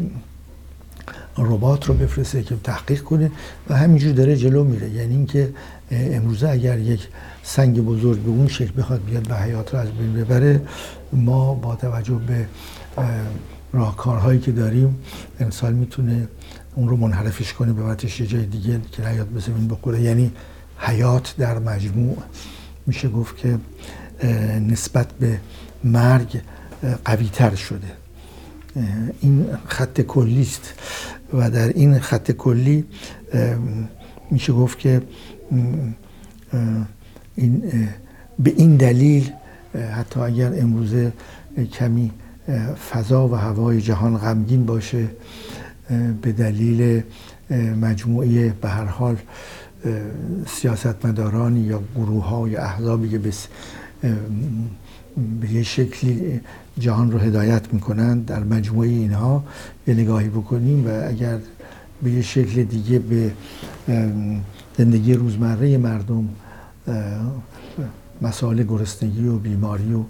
ربات 1.38 1.85
رو 1.85 1.94
بفرسته 1.94 2.42
که 2.42 2.56
تحقیق 2.64 3.02
کنه 3.02 3.30
و 3.68 3.76
همینجور 3.76 4.12
داره 4.12 4.37
جلو 4.37 4.64
میره. 4.64 4.90
یعنی 4.90 5.14
اینکه 5.14 5.52
امروزه 5.90 6.49
اگر 6.49 6.78
یک 6.78 7.09
سنگ 7.42 7.80
بزرگ 7.80 8.18
به 8.18 8.30
اون 8.30 8.49
شکل 8.49 8.73
بخواد 8.76 9.04
بیاد 9.04 9.30
و 9.30 9.35
حیات 9.35 9.75
رو 9.75 9.80
از 9.80 9.90
بین 9.90 10.12
ببره 10.12 10.61
ما 11.12 11.54
با 11.54 11.76
توجه 11.76 12.14
به 12.14 12.47
راهکارهایی 13.73 14.40
که 14.40 14.52
داریم 14.52 14.97
انسان 15.40 15.73
می‌تونه 15.73 16.28
اون 16.75 16.88
رو 16.88 16.97
منحرفش 16.97 17.52
کنه 17.52 17.73
ببرتش 17.73 18.21
یه 18.21 18.26
جای 18.26 18.47
دیگه 18.47 18.80
که 18.92 19.02
حیات 19.02 19.26
به 19.26 19.40
زمین 19.40 19.68
بخوره. 19.68 20.00
یعنی 20.00 20.33
حیات 20.78 21.35
در 21.38 21.59
مجموع 21.59 22.16
میشه 22.87 23.09
گفت 23.09 23.37
که 23.37 23.59
نسبت 24.61 25.12
به 25.12 25.40
مرگ 25.85 26.40
قوی 27.04 27.28
تر 27.33 27.54
شده. 27.54 28.03
این 29.21 29.47
خط 29.66 30.00
کلی 30.00 30.43
است. 30.43 30.75
و 31.33 31.50
در 31.50 31.69
این 31.69 31.99
خط 31.99 32.31
کلی 32.31 32.85
میشه 34.31 34.52
گفت 34.52 34.78
که 34.78 35.02
این 37.35 37.62
به 38.38 38.52
این 38.57 38.76
دلیل 38.76 39.31
حتی 39.97 40.21
اگر 40.21 40.61
امروزه 40.61 41.12
کمی 41.73 42.11
فضا 42.90 43.28
و 43.28 43.35
هوای 43.35 43.81
جهان 43.81 44.19
غمگین 44.19 44.66
باشه 44.66 45.09
به 46.23 46.33
دلیل 46.33 47.02
مجموعه 47.81 48.49
به 48.50 48.69
هر 48.69 48.85
حال 48.85 49.16
سیاستمدارانی 50.47 51.61
یا 51.61 51.83
گروه 51.97 52.25
ها 52.25 52.49
یا 52.49 52.62
احزابی 52.62 53.09
که 53.09 53.19
به 53.19 53.33
یه 55.52 55.62
شکلی 55.62 56.40
جهان 56.78 57.12
رو 57.12 57.18
هدایت 57.18 57.75
می‌کنن 57.75 58.21
در 58.21 58.44
مجموعه 58.44 58.88
اینها 58.88 59.44
یه 59.87 59.94
نگاهی 59.94 60.28
بکنیم 60.28 60.87
و 60.87 61.09
اگر 61.09 61.38
به 62.02 62.11
یه 62.11 62.23
شکل 62.23 62.62
دیگه 62.62 62.99
به 62.99 63.33
زندگی 64.78 65.14
روزمره 65.14 65.78
مردم 65.78 66.28
مسائل 68.23 68.62
گرسنگی 68.62 69.26
و 69.26 69.38
بیماری 69.38 69.94
و 69.94 70.04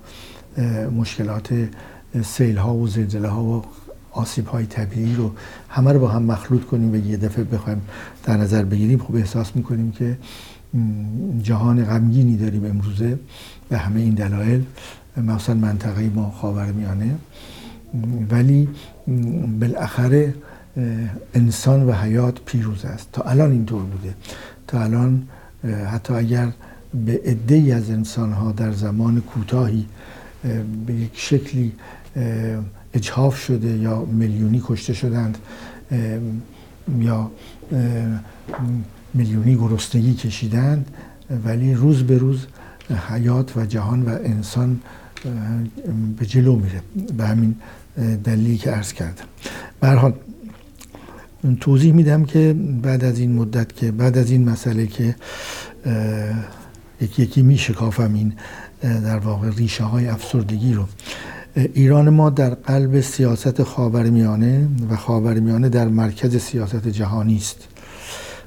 مشکلات 0.91 1.69
سیل 2.25 2.57
ها 2.57 2.75
و 2.75 2.89
زلزله 2.89 3.29
ها 3.29 3.45
و 3.45 3.63
آسیب 4.13 4.47
های 4.47 4.67
طبیعی 4.67 5.15
رو 5.15 5.33
همه 5.69 5.93
رو 5.93 5.99
با 6.01 6.09
هم 6.09 6.23
مخلوط 6.23 6.65
کنیم 6.65 6.93
و 6.93 6.97
یه 6.97 7.17
دفعه 7.17 7.45
بخوایم 7.45 7.83
در 8.25 8.37
نظر 8.37 8.65
بگیریم 8.65 8.99
خب 8.99 9.15
احساس 9.15 9.57
می‌کنیم 9.57 9.93
که 9.93 10.19
جهان 11.43 11.85
غمگینی 11.85 12.37
داریم 12.37 12.65
امروزه 12.65 13.19
به 13.69 13.79
همه 13.79 14.01
این 14.01 14.15
دلایل. 14.15 14.63
مثلا 15.17 15.55
منطقه 15.55 16.11
ما 16.15 16.31
خاورمیانه. 16.31 17.15
ولی 18.31 18.69
بالاخره 19.61 20.35
انسان 21.35 21.83
و 21.83 21.93
حیات 21.93 22.41
پیروز 22.45 22.85
است. 22.85 23.09
تا 23.13 23.23
الان 23.23 23.51
اینطور 23.51 23.83
بوده. 23.83 24.15
تا 24.67 24.83
الان 24.83 25.23
حتی 25.93 26.15
اگر 26.15 26.49
به 27.07 27.21
عده 27.25 27.75
از 27.75 27.91
انسان 27.91 28.33
ها 28.33 28.53
در 28.53 28.73
زمان 28.73 29.21
کوتاهی 29.21 29.87
به 30.87 30.95
یک 30.95 31.11
شکلی 31.15 31.73
اجهاف 32.95 33.37
شده 33.37 33.69
یا 33.79 34.05
میلیونی 34.05 34.63
کشته 34.65 34.93
شدند 34.93 35.39
یا 36.99 37.31
میلیونی 39.15 39.57
گرسنگی 39.57 40.15
کشیدند 40.15 40.91
ولی 41.45 41.75
روز 41.75 42.03
به 42.03 42.19
روز 42.19 42.47
حیات 43.09 43.57
و 43.57 43.67
جهان 43.67 44.03
و 44.03 44.09
انسان 44.09 44.81
به 46.19 46.27
جلو 46.27 46.57
میره. 46.57 46.81
به 47.17 47.25
همین 47.25 47.55
دلیلی 48.25 48.57
که 48.59 48.71
عرض 48.71 48.93
کردم. 48.93 49.25
حال 49.83 50.13
توضیح 51.61 51.93
میدم 51.93 52.25
که 52.25 52.57
بعد 52.83 53.05
از 53.05 53.19
این 53.19 53.33
مدت 53.33 53.77
که 53.77 53.93
بعد 53.93 54.19
از 54.19 54.31
این 54.31 54.49
مسئله 54.49 54.87
که 54.87 55.17
یکی 57.01 57.23
یکی 57.23 57.43
می 57.43 57.59
شکافم 57.59 58.15
این 58.15 58.33
در 58.83 59.19
واقع 59.19 59.51
ریشه 59.51 59.85
های 59.85 60.07
افسردگی 60.07 60.73
رو. 60.75 60.85
ایران 61.57 62.11
ما 62.11 62.31
در 62.31 62.55
قلب 62.55 63.01
سیاست 63.01 63.63
خاورمیانه 63.63 64.69
و 64.91 64.97
خاورمیانه 64.97 65.69
در 65.69 65.89
مرکز 65.89 66.37
سیاست 66.37 66.89
جهانی 66.89 67.37
است. 67.37 67.69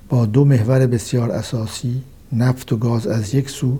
با 0.09 0.25
دو 0.25 0.45
محور 0.45 0.87
بسیار 0.87 1.31
اساسی 1.31 2.01
نفت 2.31 2.73
و 2.73 2.77
گاز 2.77 3.07
از 3.07 3.33
یک 3.33 3.49
سو 3.49 3.79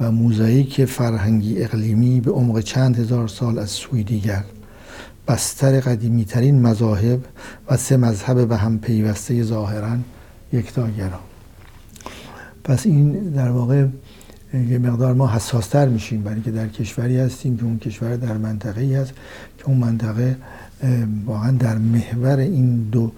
و 0.00 0.12
موزاییک 0.12 0.84
فرهنگی 0.84 1.62
اقلیمی 1.62 2.20
به 2.20 2.30
عمق 2.30 2.60
چند 2.60 2.98
هزار 2.98 3.28
سال 3.28 3.58
از 3.58 3.70
سوی 3.70 4.04
دیگر. 4.04 4.44
بستر 5.28 5.80
قدیمی 5.80 6.24
ترین 6.24 6.62
مذاهب 6.62 7.20
و 7.70 7.76
سه 7.76 7.96
مذهب 7.96 8.48
به 8.48 8.56
هم 8.56 8.78
پیوسته 8.78 9.42
ظاهرا 9.42 9.96
یکتاگرا 10.52 11.20
پس 12.64 12.86
این 12.86 13.12
در 13.12 13.50
واقع 13.50 13.86
یه 14.68 14.78
مقدار 14.78 15.14
ما 15.14 15.28
حساستر 15.28 15.88
میشیم 15.88 16.22
برای 16.22 16.40
که 16.40 16.50
در 16.50 16.68
کشوری 16.68 17.18
هستیم 17.18 17.56
که 17.56 17.64
اون 17.64 17.78
کشور 17.78 18.16
در 18.16 18.36
منطقه 18.36 18.80
ای 18.80 18.94
هست 18.94 19.12
که 19.58 19.66
اون 19.66 19.76
منطقه 19.76 20.36
واقعا 21.26 21.50
در 21.50 21.78
محور 21.78 22.38
این 22.38 22.82
دو 22.82 23.12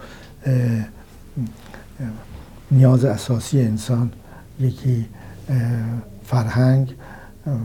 نیاز 2.70 3.04
اساسی 3.04 3.60
انسان 3.60 4.10
یکی 4.60 5.06
فرهنگ 6.24 6.94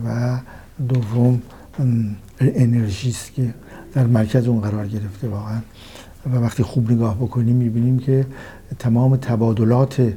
و 0.06 0.40
دوم 0.90 1.42
انرژی 2.40 3.10
است 3.10 3.34
که 3.34 3.54
در 3.94 4.08
مرکز 4.08 4.48
اون 4.48 4.62
قرار 4.62 4.88
گرفته 4.88 5.28
واقعا. 5.28 5.60
و 6.34 6.38
وقتی 6.38 6.64
خوب 6.64 6.92
نگاه 6.92 7.16
بکنیم 7.16 7.56
می‌بینیم 7.56 8.00
که 8.00 8.26
تمام 8.80 9.16
تبادلات 9.16 10.14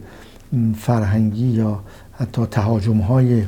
فرهنگی 0.76 1.46
یا 1.46 1.80
حتی 2.12 2.46
تهاجم 2.46 2.98
های 2.98 3.44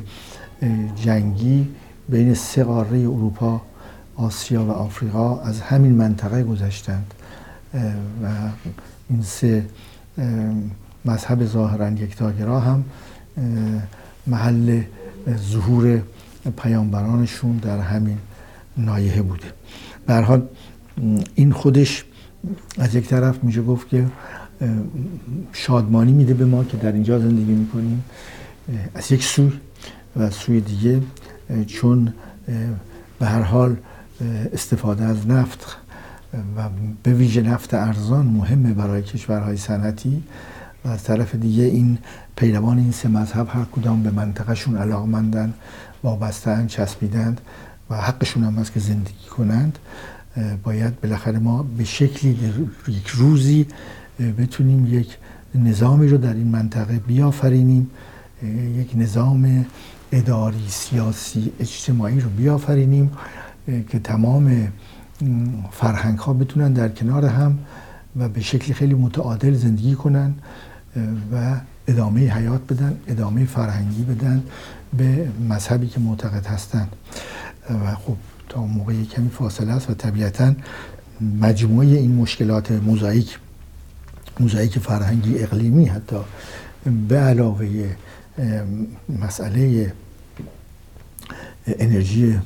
جنگی 0.95 1.69
بین 2.09 2.33
سه 2.33 2.63
قاره 2.63 2.99
اروپا 2.99 3.61
آسیا 4.15 4.65
و 4.65 4.71
آفریقا 4.71 5.39
از 5.39 5.61
همین 5.61 5.91
منطقه 5.91 6.43
گذشتند. 6.43 7.13
و 8.23 8.27
این 9.09 9.21
سه 9.21 9.65
مذهب 11.05 11.45
ظاهرا 11.45 11.89
یکتاگرا 11.89 12.59
هم 12.59 12.85
محل 14.27 14.81
ظهور 15.51 16.01
پیامبرانشون 16.57 17.57
در 17.57 17.79
همین 17.79 18.17
نایه 18.77 19.21
بوده. 19.21 19.47
به 20.05 20.13
حال 20.13 20.47
این 21.35 21.51
خودش 21.51 22.05
از 22.77 22.95
یک 22.95 23.07
طرف 23.07 23.43
میشه 23.43 23.61
گفت 23.61 23.89
که 23.89 24.05
شادمانی 25.53 26.11
میده 26.11 26.33
به 26.33 26.45
ما 26.45 26.63
که 26.63 26.77
در 26.77 26.91
اینجا 26.91 27.19
زندگی 27.19 27.53
می‌کنیم 27.53 28.03
از 28.95 29.11
یک 29.11 29.23
سوی 29.23 29.51
و 30.15 30.29
سوی 30.29 30.61
دیگه 30.61 31.01
چون 31.67 32.13
به 33.19 33.25
هر 33.25 33.41
حال 33.41 33.75
استفاده 34.53 35.03
از 35.03 35.27
نفت 35.27 35.77
و 36.57 36.69
به 37.03 37.13
ویژه 37.13 37.41
نفت 37.41 37.73
ارزان 37.73 38.25
مهمه 38.25 38.73
برای 38.73 39.01
کشورهای 39.01 39.57
صنعتی. 39.57 40.23
و 40.85 40.89
از 40.89 41.03
طرف 41.03 41.35
دیگه 41.35 41.63
این 41.63 41.97
پیروان 42.35 42.77
این 42.77 42.91
سه 42.91 43.09
مذهب 43.09 43.47
هر 43.49 43.65
کدام 43.71 44.03
به 44.03 44.11
منطقهشون 44.11 44.77
علاقمندن 44.77 45.53
وابستن 46.03 46.67
چسبیدند 46.67 47.41
و 47.89 47.95
حقشون 47.95 48.43
هم 48.43 48.53
هست 48.53 48.73
که 48.73 48.79
زندگی 48.79 49.27
کنند. 49.37 49.79
باید 50.63 51.01
بالاخره 51.01 51.39
ما 51.39 51.63
به 51.77 51.83
شکلی 51.83 52.53
یک 52.87 53.07
روزی 53.07 53.65
بتونیم 54.37 54.87
یک 54.99 55.17
نظامی 55.55 56.07
رو 56.07 56.17
در 56.17 56.33
این 56.33 56.47
منطقه 56.47 56.99
بیافرینیم 56.99 57.89
یک 58.77 58.91
نظام 58.95 59.65
اداری 60.11 60.67
سیاسی 60.69 61.51
اجتماعی 61.59 62.19
رو 62.19 62.29
بیافرینیم 62.29 63.11
که 63.89 63.99
تمام 63.99 64.67
فرهنگ 65.71 66.17
ها 66.17 66.33
بتونن 66.33 66.73
در 66.73 66.89
کنار 66.89 67.25
هم 67.25 67.59
و 68.15 68.29
به 68.29 68.41
شکلی 68.41 68.73
خیلی 68.73 68.93
متعادل 68.93 69.53
زندگی 69.53 69.95
کنن. 69.95 70.33
و 71.33 71.55
ادامه 71.87 72.21
حیات 72.21 72.73
بدن 72.73 72.99
ادامه 73.07 73.45
فرهنگی 73.45 74.03
بدن 74.03 74.43
به 74.97 75.27
مذهبی 75.49 75.87
که 75.87 75.99
معتقد 75.99 76.45
هستند. 76.45 76.95
و 77.69 77.95
خب 77.95 78.15
تا 78.49 78.65
موقعی 78.65 79.05
کمی 79.05 79.29
فاصله 79.29 79.71
است 79.71 79.89
و 79.89 79.93
طبیعتا 79.93 80.53
مجموعه 81.41 81.87
این 81.87 82.15
مشکلات 82.15 82.71
موزاییک 82.71 83.39
موزاییک 84.39 84.79
فرهنگی 84.79 85.39
اقلیمی 85.39 85.85
حتی 85.85 86.17
به 87.07 87.19
علاوه 87.19 87.95
مسئله 89.19 89.93
انرژی 91.67 92.39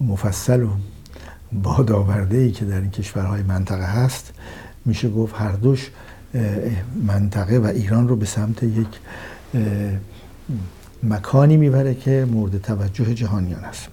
مفصل 0.00 0.62
و 0.62 0.70
بادآورده 1.52 2.36
ای 2.36 2.52
که 2.52 2.64
در 2.64 2.80
این 2.80 2.90
کشورهای 2.90 3.42
منطقه 3.42 3.84
هست 3.84 4.32
میشه 4.84 5.08
گفت 5.10 5.34
هر 5.38 5.52
دوش 5.52 5.90
منطقه 7.06 7.58
و 7.58 7.66
ایران 7.66 8.08
رو 8.08 8.16
به 8.16 8.26
سمت 8.26 8.62
یک 8.62 8.88
مکانی 11.02 11.56
می‌بره 11.56 11.94
که 11.94 12.26
مورد 12.32 12.62
توجه 12.62 13.14
جهانیان 13.14 13.64
است. 13.64 13.88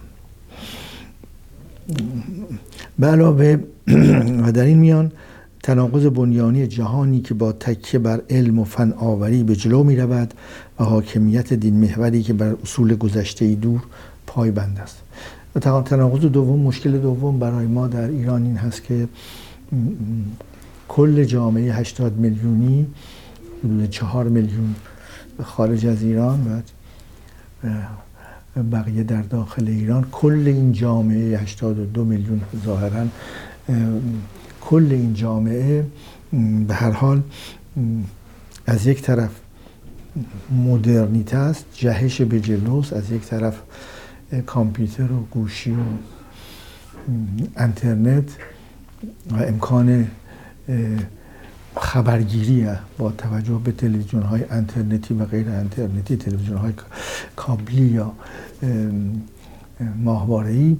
به 2.99 3.07
علاوه 3.07 3.57
و 4.43 4.51
در 4.51 4.65
این 4.65 4.77
میان 4.77 5.11
تناقض 5.63 6.05
بنیانی 6.05 6.67
جهانی 6.67 7.21
که 7.21 7.33
با 7.33 7.51
تکیه 7.51 7.99
بر 7.99 8.21
علم 8.29 8.59
و 8.59 8.63
فن 8.63 8.91
آوری 8.91 9.43
به 9.43 9.55
جلو 9.55 9.83
می 9.83 9.95
رود 9.95 10.33
و 10.79 10.83
حاکمیت 10.83 11.53
دین 11.53 11.73
محوری 11.73 12.23
که 12.23 12.33
بر 12.33 12.55
اصول 12.63 12.95
گذشته 12.95 13.55
دور 13.55 13.83
پایبند 14.27 14.79
است. 14.79 15.01
و 15.55 15.59
تناقض 15.59 16.21
دوم 16.21 16.59
مشکل 16.59 16.97
دوم 16.97 17.39
برای 17.39 17.67
ما 17.67 17.87
در 17.87 18.07
ایران 18.07 18.43
این 18.43 18.57
هست 18.57 18.83
که 18.83 19.07
کل 20.87 21.23
جامعه 21.23 21.73
80 21.73 22.17
میلیونی 22.17 22.87
حدود 23.63 23.89
4 23.89 24.27
میلیون 24.27 24.75
خارج 25.43 25.85
از 25.85 26.03
ایران 26.03 26.47
و 26.47 26.61
بقیه 28.71 29.03
در 29.03 29.21
داخل 29.21 29.67
ایران 29.67 30.05
کل 30.11 30.43
این 30.45 30.71
جامعه 30.71 31.39
82 31.39 32.05
میلیون 32.05 32.41
ظاهرا 32.65 33.07
کل 34.61 34.87
این 34.91 35.13
جامعه 35.13 35.85
به 36.67 36.73
هر 36.73 36.91
حال 36.91 37.21
از 38.67 38.87
یک 38.87 39.01
طرف 39.01 39.29
مدرنیته 40.65 41.37
است 41.37 41.65
جهش 41.73 42.21
به 42.21 42.39
جلوس 42.39 42.93
از 42.93 43.11
یک 43.11 43.21
طرف 43.21 43.61
کامپیوتر 44.45 45.11
و 45.11 45.25
گوشی 45.31 45.71
و 45.71 45.75
انترنت 47.57 48.29
و 49.31 49.43
امکان 49.43 50.07
خبرگیری 51.77 52.67
با 52.97 53.11
توجه 53.11 53.61
به 53.63 53.71
تلویزیون 53.71 54.23
های 54.23 54.43
انترنتی 54.49 55.13
و 55.13 55.25
غیر 55.25 55.49
انترنتی 55.49 56.17
تلویزیون 56.17 56.57
های 56.57 56.73
کابلی 57.35 57.85
یا 57.85 58.13
ماهواره 59.95 60.75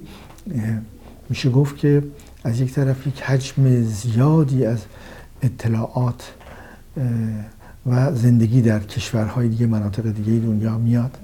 میشه 1.28 1.50
گفت 1.50 1.76
که 1.76 2.02
از 2.44 2.60
یک 2.60 2.72
طرف 2.72 3.06
یک 3.06 3.22
حجم 3.22 3.82
زیادی 3.82 4.66
از 4.66 4.84
اطلاعات 5.42 6.32
و 7.86 8.14
زندگی 8.14 8.62
در 8.62 8.80
کشورهای 8.80 9.48
دیگه 9.48 9.66
مناطق 9.66 10.12
دیگه 10.12 10.46
دنیا 10.46 10.78
میاد 10.78 11.18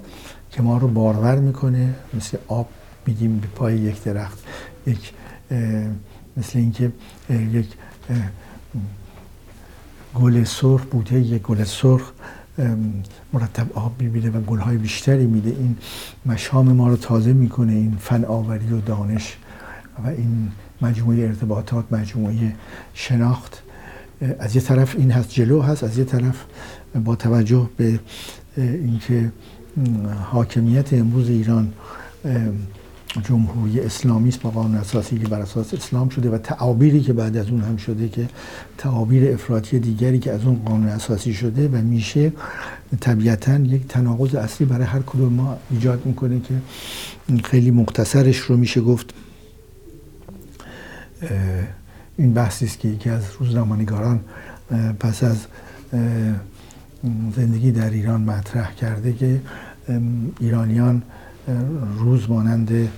که 0.51 0.61
ما 0.61 0.77
رو 0.77 0.87
بارور 0.87 1.35
می‌کنه. 1.35 1.93
مثل 2.13 2.37
آب 2.47 2.69
میدیم 3.07 3.39
به 3.39 3.47
پای 3.47 3.77
یک 3.77 4.03
درخت 4.03 4.43
یک 4.87 5.13
مثل 6.37 6.59
اینکه 6.59 6.91
یک 7.29 7.67
گل 10.15 10.43
سرخ 10.43 10.81
بوته 10.83 11.19
یک 11.19 11.41
گل 11.41 11.63
سرخ 11.63 12.11
مرتب 13.33 13.73
آب 13.73 14.01
می‌بینه 14.01 14.29
و 14.29 14.41
گلهای 14.41 14.77
بیشتری 14.77 15.25
میده. 15.25 15.49
این 15.49 15.77
مشام 16.25 16.71
ما 16.71 16.87
رو 16.87 16.95
تازه 16.95 17.33
می‌کنه 17.33 17.71
این 17.71 17.97
فن 17.99 18.25
آوری 18.25 18.73
و 18.73 18.81
دانش 18.81 19.37
و 20.05 20.07
این 20.07 20.51
مجموعه 20.81 21.23
ارتباطات 21.23 21.85
مجموعه 21.93 22.55
شناخت. 22.93 23.63
از 24.39 24.55
یه 24.55 24.61
طرف 24.61 24.95
این 24.95 25.11
هست 25.11 25.29
جلو 25.29 25.61
هست 25.61 25.83
از 25.83 25.97
یه 25.97 26.03
طرف 26.03 26.43
با 27.05 27.15
توجه 27.15 27.69
به 27.77 27.99
اینکه 28.57 29.31
حاکمیت 30.31 30.93
امروز 30.93 31.29
ایران 31.29 31.73
جمهوری 33.21 33.79
اسلامی 33.79 34.29
است 34.29 34.41
با 34.41 34.49
قانون 34.49 34.75
اساسی 34.75 35.19
که 35.19 35.27
بر 35.27 35.41
اساس 35.41 35.73
اسلام 35.73 36.09
شده 36.09 36.29
و 36.29 36.37
تعابیری 36.37 37.01
که 37.01 37.13
بعد 37.13 37.37
از 37.37 37.49
اون 37.49 37.61
هم 37.61 37.77
شده 37.77 38.09
که 38.09 38.29
تعابیر 38.77 39.33
افراطی 39.33 39.79
دیگری 39.79 40.19
که 40.19 40.31
از 40.31 40.45
اون 40.45 40.61
قانون 40.65 40.87
اساسی 40.87 41.33
شده 41.33 41.67
و 41.67 41.75
میشه 41.77 42.31
طبیعتا 42.99 43.57
یک 43.57 43.87
تناقض 43.87 44.35
اصلی 44.35 44.65
برای 44.67 44.85
هر 44.85 44.99
کدوم 44.99 45.33
ما 45.33 45.57
ایجاد 45.71 46.05
می‌کنه 46.05 46.39
که 46.39 46.53
خیلی 47.43 47.71
مختصرش 47.71 48.37
رو 48.37 48.57
میشه 48.57 48.81
گفت. 48.81 49.13
این 52.17 52.33
بحثی 52.33 52.65
است 52.65 52.79
که 52.79 52.87
یکی 52.87 53.09
از 53.09 53.23
روزنامه‌نگاران 53.39 54.19
پس 54.99 55.23
از 55.23 55.37
زندگی 57.35 57.71
در 57.71 57.89
ایران 57.89 58.21
مطرح 58.21 58.75
کرده 58.75 59.13
که 59.13 59.41
ایرانیان 60.39 61.01
روز 61.99 62.29
مانند 62.29 62.89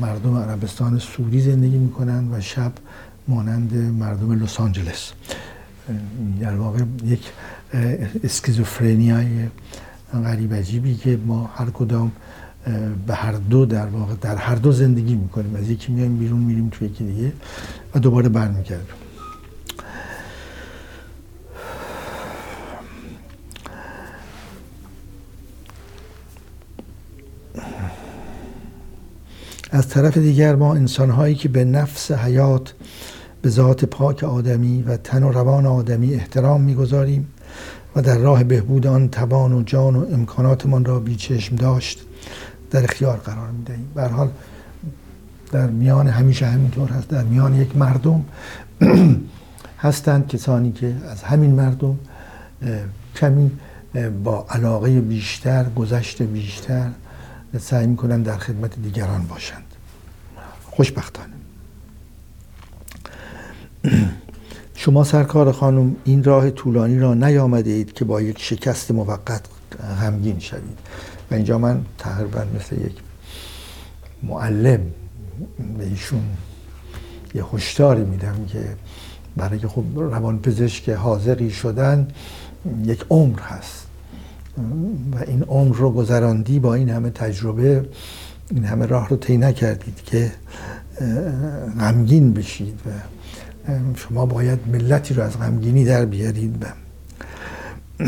مردم 0.00 0.36
عربستان 0.36 0.98
سعودی 0.98 1.40
زندگی 1.40 1.78
می‌کنند 1.78 2.32
و 2.32 2.40
شب 2.40 2.72
مانند 3.28 3.74
مردم 3.74 4.42
لس 4.42 4.60
آنجلس. 4.60 5.12
در 6.40 6.54
واقع 6.54 6.82
یک 7.04 7.32
اسکیزوفرنیای 8.24 9.48
غریب 10.12 10.54
عجیبی 10.54 10.94
که 10.94 11.18
ما 11.26 11.50
هر 11.54 11.70
کدام 11.70 12.12
به 13.06 13.14
هر 13.14 13.32
دو 13.32 13.66
در 13.66 13.86
واقع 13.86 14.14
در 14.20 14.36
هر 14.36 14.54
دو 14.54 14.72
زندگی 14.72 15.14
می‌کنیم. 15.14 15.56
از 15.56 15.70
یکی 15.70 15.92
میایم 15.92 16.18
بیرون 16.18 16.40
میریم 16.40 16.68
توی 16.68 16.88
یکی 16.88 17.04
دیگه 17.04 17.32
و 17.94 17.98
دوباره 17.98 18.28
برمیگردیم. 18.28 19.07
از 29.78 29.88
طرف 29.88 30.18
دیگر 30.18 30.54
ما 30.54 30.74
انسانهایی 30.74 31.34
که 31.34 31.48
به 31.48 31.64
نفس 31.64 32.12
حیات 32.12 32.74
به 33.42 33.48
ذات 33.48 33.84
پاک 33.84 34.24
آدمی 34.24 34.82
و 34.82 34.96
تن 34.96 35.22
و 35.22 35.32
روان 35.32 35.66
آدمی 35.66 36.14
احترام 36.14 36.60
می‌گذاریم 36.60 37.28
و 37.96 38.02
در 38.02 38.18
راه 38.18 38.44
بهبود 38.44 38.86
آن 38.86 39.08
توان 39.08 39.52
و 39.52 39.62
جان 39.62 39.96
و 39.96 40.06
امکاناتمان 40.12 40.84
را 40.84 41.00
بیچشم 41.00 41.56
داشت 41.56 42.00
در 42.70 42.84
اختیار 42.84 43.16
قرار 43.16 43.50
می‌دهیم. 43.50 43.92
به 43.94 44.02
حال 44.02 44.28
در 45.52 45.66
میان 45.66 46.06
همیشه 46.06 46.46
همینطور 46.46 46.88
هست. 46.88 47.08
در 47.08 47.22
میان 47.22 47.54
یک 47.54 47.76
مردم 47.76 48.24
هستند 49.86 50.28
کسانی 50.28 50.72
که 50.72 50.94
از 51.10 51.22
همین 51.22 51.50
مردم 51.50 51.98
کمی 53.16 53.50
با 54.24 54.46
علاقه 54.50 55.00
بیشتر 55.00 55.66
گذشت 55.76 56.22
بیشتر 56.22 56.90
سعی 57.56 57.86
می‌کنن 57.86 58.22
در 58.22 58.38
خدمت 58.38 58.82
دیگران 58.82 59.26
باشند. 59.26 59.64
خوشبختانه. 60.70 61.32
شما 64.74 65.04
سرکار 65.04 65.52
خانم 65.52 65.96
این 66.04 66.24
راه 66.24 66.50
طولانی 66.50 66.98
را 66.98 67.14
نیامده 67.14 67.70
اید 67.70 67.92
که 67.92 68.04
با 68.04 68.20
یک 68.20 68.42
شکست 68.42 68.90
موقت 68.90 69.40
غمگین 70.00 70.38
شوید. 70.38 70.78
و 71.30 71.34
اینجا 71.34 71.58
من 71.58 71.84
تقریبا 71.98 72.44
مثل 72.56 72.76
یک 72.76 72.96
معلم 74.22 74.80
به 75.78 75.84
ایشون 75.84 76.22
یه 77.34 77.44
هشداری 77.52 78.04
میدم 78.04 78.46
که 78.48 78.76
برای 79.36 79.58
خب 79.58 79.84
روان 79.96 80.38
پزشک 80.38 80.88
حاضری 80.88 81.50
شدن 81.50 82.08
یک 82.84 83.04
عمر 83.10 83.40
هست. 83.40 83.87
و 85.12 85.24
این 85.26 85.42
عمر 85.42 85.76
رو 85.76 85.90
گذراندی 85.90 86.58
با 86.58 86.74
این 86.74 86.88
همه 86.88 87.10
تجربه 87.10 87.88
این 88.50 88.64
همه 88.64 88.86
راه 88.86 89.08
رو 89.08 89.16
طی 89.16 89.36
نکردید 89.36 90.02
که 90.04 90.32
غمگین 91.80 92.32
بشید 92.32 92.80
و 92.86 92.90
شما 93.94 94.26
باید 94.26 94.58
ملتی 94.72 95.14
رو 95.14 95.22
از 95.22 95.38
غمگینی 95.38 95.84
در 95.84 96.04
بیارید 96.04 96.66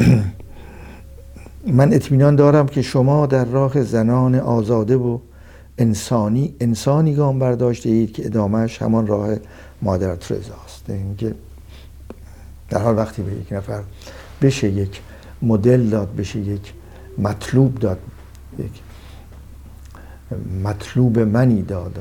من 1.66 1.92
اطمینان 1.92 2.36
دارم 2.36 2.66
که 2.66 2.82
شما 2.82 3.26
در 3.26 3.44
راه 3.44 3.82
زنان 3.82 4.34
آزاده 4.34 4.96
و 4.96 5.18
انسانی 5.78 6.54
انسانی 6.60 7.14
گام 7.14 7.38
برداشته 7.38 7.88
اید 7.88 8.12
که 8.12 8.26
ادامهش 8.26 8.82
همان 8.82 9.06
راه 9.06 9.36
مادر 9.82 10.16
ترزا 10.16 10.54
است 10.66 10.90
اینکه 10.90 11.34
در 12.68 12.78
حال 12.82 12.96
وقتی 12.96 13.22
به 13.22 13.32
یک 13.32 13.52
نفر 13.52 13.82
بشه 14.42 14.68
یک 14.68 15.00
مدل 15.42 15.88
داد 15.88 16.16
بشه 16.16 16.38
یک 16.38 16.72
مطلوب 17.18 17.78
داد 17.78 17.98
یک 18.58 18.70
مطلوب 20.64 21.18
منی 21.18 21.62
داد 21.62 21.98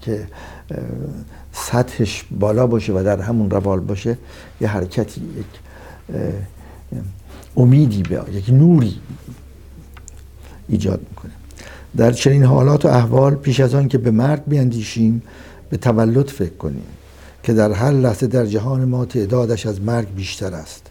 که 0.00 0.26
سطحش 1.52 2.24
بالا 2.30 2.66
باشه 2.66 2.92
و 2.92 3.02
در 3.04 3.20
همون 3.20 3.50
روال 3.50 3.80
باشه 3.80 4.18
یه 4.60 4.68
حرکتی 4.68 5.20
یک 5.20 5.46
امیدی 7.56 8.02
به 8.02 8.22
یک 8.32 8.50
نوری 8.50 9.00
ایجاد 10.68 11.00
می‌کنه. 11.10 11.32
در 11.96 12.12
چنین 12.12 12.42
حالات 12.42 12.84
و 12.84 12.88
احوال 12.88 13.34
پیش 13.34 13.60
از 13.60 13.74
آن 13.74 13.88
که 13.88 13.98
به 13.98 14.10
مرگ 14.10 14.42
بیاندیشیم 14.46 15.22
به 15.70 15.76
تولد 15.76 16.28
فکر 16.28 16.54
کنیم 16.54 16.86
که 17.42 17.54
در 17.54 17.72
هر 17.72 17.90
لحظه 17.90 18.26
در 18.26 18.46
جهان 18.46 18.84
ما 18.84 19.04
تعدادش 19.04 19.66
از 19.66 19.80
مرگ 19.80 20.14
بیشتر 20.14 20.54
است. 20.54 20.90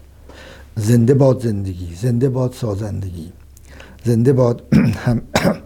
زنده 0.75 1.13
باد 1.13 1.43
زندگی 1.43 1.95
زنده 1.95 2.29
باد 2.29 2.53
سازندگی 2.53 3.31
زنده 4.03 4.33
باد 4.33 4.63
هم 5.05 5.21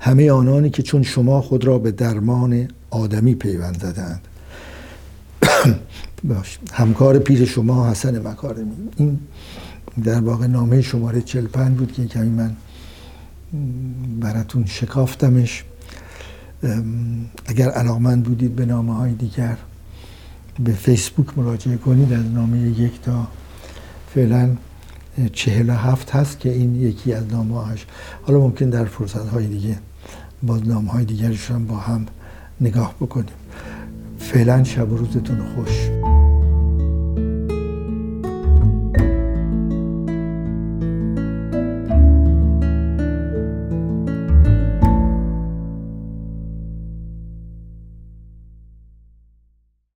همه 0.00 0.30
آنانی 0.30 0.70
که 0.70 0.82
چون 0.82 1.02
شما 1.02 1.40
خود 1.40 1.64
را 1.64 1.78
به 1.78 1.90
درمان 1.90 2.68
آدمی 2.90 3.34
پیوند 3.34 3.80
زدند. 3.80 4.20
همکار 6.72 7.18
پیر 7.18 7.44
شما 7.44 7.90
حسن 7.90 8.28
مکارمی. 8.28 8.72
این 8.96 9.18
در 10.04 10.20
واقع 10.20 10.46
نامه 10.46 10.82
شماره 10.82 11.22
45 11.22 11.78
بود 11.78 11.92
که 11.92 12.06
کمی 12.06 12.30
من 12.30 12.56
براتون 14.20 14.64
شکافتمش. 14.66 15.64
اگر 17.46 17.70
علاقمند 17.70 18.22
بودید 18.22 18.56
به 18.56 18.66
نامه 18.66 18.94
های 18.94 19.12
دیگر 19.12 19.56
به 20.64 20.72
فیسبوک 20.72 21.38
مراجعه 21.38 21.76
کنید 21.76 22.12
از 22.12 22.24
نامه 22.24 22.58
یک 22.58 23.00
تا 23.02 23.28
فعلا 24.14 24.56
چهل 25.32 25.70
هفت 25.70 26.10
هست 26.10 26.40
که 26.40 26.52
این 26.52 26.82
یکی 26.82 27.12
از 27.12 27.32
نامه 27.32 27.64
هاش 27.64 27.86
حالا 28.22 28.38
ممکن 28.40 28.70
در 28.70 28.84
فرصت 28.84 29.28
های 29.28 29.46
دیگه 29.46 29.78
باز 30.42 30.68
نامه 30.68 30.90
های 30.90 31.04
دیگرش 31.04 31.50
با 31.50 31.76
هم 31.76 32.06
نگاه 32.60 32.94
بکنیم. 33.00 33.34
فعلا 34.18 34.64
شب 34.64 34.92
و 34.92 34.96
روزتون 34.96 35.38
خوش. 35.54 35.87